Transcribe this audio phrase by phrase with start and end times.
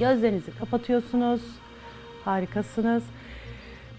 [0.00, 1.40] Gözlerinizi kapatıyorsunuz.
[2.24, 3.02] Harikasınız.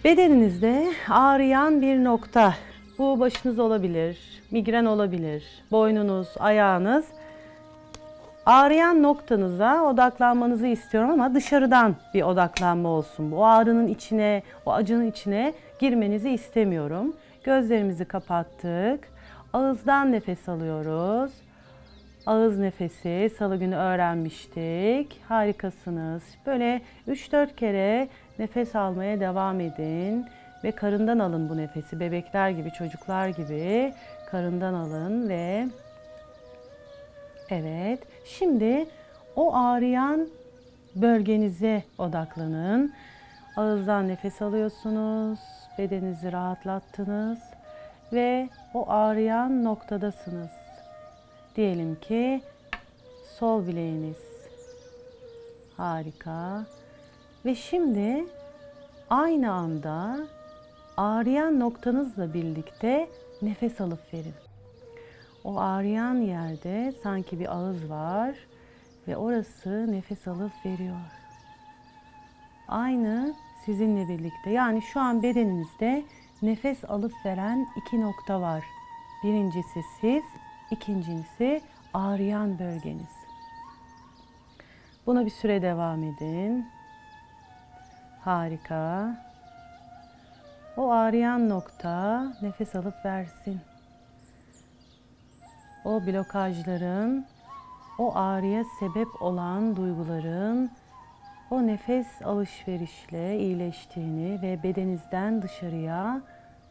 [0.03, 2.53] Bedeninizde ağrıyan bir nokta.
[2.97, 4.17] Bu başınız olabilir,
[4.51, 7.05] migren olabilir, boynunuz, ayağınız.
[8.45, 13.31] Ağrıyan noktanıza odaklanmanızı istiyorum ama dışarıdan bir odaklanma olsun.
[13.31, 17.15] Bu ağrının içine, o acının içine girmenizi istemiyorum.
[17.43, 19.07] Gözlerimizi kapattık.
[19.53, 21.31] Ağızdan nefes alıyoruz.
[22.25, 25.21] Ağız nefesi salı günü öğrenmiştik.
[25.27, 26.23] Harikasınız.
[26.45, 28.07] Böyle 3-4 kere
[28.39, 30.25] nefes almaya devam edin
[30.63, 31.99] ve karından alın bu nefesi.
[31.99, 33.93] Bebekler gibi, çocuklar gibi
[34.31, 35.67] karından alın ve
[37.49, 37.99] Evet.
[38.25, 38.85] Şimdi
[39.35, 40.27] o ağrıyan
[40.95, 42.93] bölgenize odaklanın.
[43.57, 45.39] Ağızdan nefes alıyorsunuz.
[45.77, 47.39] Bedeninizi rahatlattınız
[48.13, 50.60] ve o ağrıyan noktadasınız.
[51.55, 52.41] Diyelim ki
[53.39, 54.17] sol bileğiniz.
[55.77, 56.65] Harika.
[57.45, 58.25] Ve şimdi
[59.09, 60.17] aynı anda
[60.97, 63.09] ağrıyan noktanızla birlikte
[63.41, 64.33] nefes alıp verin.
[65.43, 68.35] O ağrıyan yerde sanki bir ağız var
[69.07, 70.97] ve orası nefes alıp veriyor.
[72.67, 73.33] Aynı
[73.65, 74.49] sizinle birlikte.
[74.49, 76.03] Yani şu an bedeninizde
[76.41, 78.63] nefes alıp veren iki nokta var.
[79.23, 80.23] Birincisi siz,
[80.71, 81.61] ikincisi
[81.93, 83.15] ağrıyan bölgeniz.
[85.05, 86.67] Buna bir süre devam edin.
[88.21, 89.15] Harika.
[90.77, 93.61] O ağrıyan nokta nefes alıp versin
[95.85, 97.25] o blokajların,
[97.97, 100.71] o ağrıya sebep olan duyguların
[101.49, 106.21] o nefes alışverişle iyileştiğini ve bedeninizden dışarıya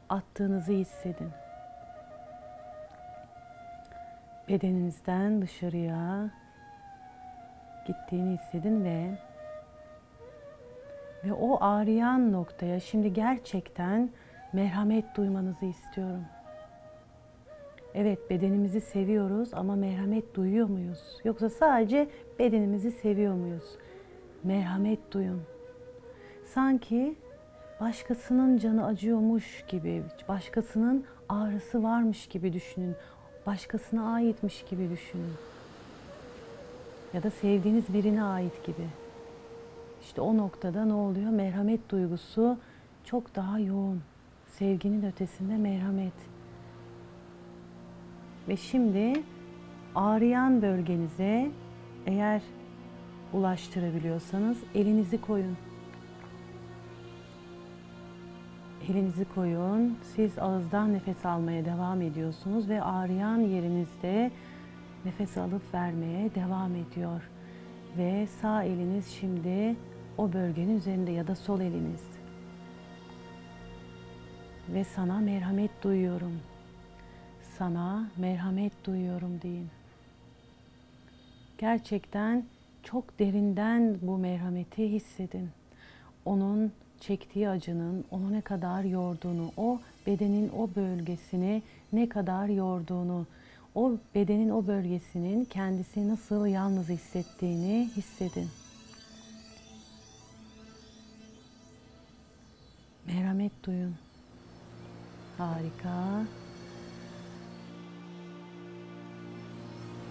[0.09, 1.31] attığınızı hissedin.
[4.51, 6.31] Bedeninizden dışarıya
[7.87, 9.19] gittiğini hissedin ve
[11.25, 14.11] ve o ağrıyan noktaya şimdi gerçekten
[14.53, 16.25] merhamet duymanızı istiyorum.
[17.95, 21.19] Evet bedenimizi seviyoruz ama merhamet duyuyor muyuz?
[21.25, 23.77] Yoksa sadece bedenimizi seviyor muyuz?
[24.45, 25.43] Merhamet duyun.
[26.45, 27.17] Sanki
[27.81, 32.97] başkasının canı acıyormuş gibi, başkasının ağrısı varmış gibi düşünün.
[33.47, 35.35] Başkasına aitmiş gibi düşünün.
[37.15, 38.87] Ya da sevdiğiniz birine ait gibi.
[40.03, 41.31] İşte o noktada ne oluyor?
[41.31, 42.59] Merhamet duygusu
[43.05, 44.03] çok daha yoğun.
[44.49, 46.13] Sevginin ötesinde merhamet.
[48.49, 49.23] Ve şimdi
[49.95, 51.51] ağrıyan bölgenize
[52.07, 52.43] eğer
[53.33, 55.57] ulaştırabiliyorsanız elinizi koyun.
[58.91, 59.99] Elinizi koyun.
[60.03, 64.31] Siz ağızdan nefes almaya devam ediyorsunuz ve ağrıyan yerinizde
[65.05, 67.31] nefes alıp vermeye devam ediyor.
[67.97, 69.77] Ve sağ eliniz şimdi
[70.19, 72.03] o bölgenin üzerinde ya da sol eliniz.
[74.69, 76.41] Ve sana merhamet duyuyorum
[77.61, 79.69] sana merhamet duyuyorum deyin.
[81.59, 82.45] Gerçekten
[82.83, 85.51] çok derinden bu merhameti hissedin.
[86.25, 91.63] Onun çektiği acının onu ne kadar yorduğunu, o bedenin o bölgesini
[91.93, 93.27] ne kadar yorduğunu,
[93.75, 98.49] o bedenin o bölgesinin kendisini nasıl yalnız hissettiğini hissedin.
[103.07, 103.95] Merhamet duyun.
[105.39, 106.25] Harika.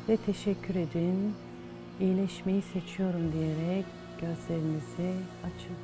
[0.09, 1.33] ve teşekkür edin.
[1.99, 3.85] İyileşmeyi seçiyorum diyerek
[4.21, 5.13] gözlerinizi
[5.43, 5.75] açın.